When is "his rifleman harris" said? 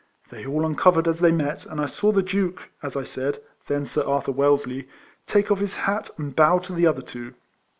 5.59-6.09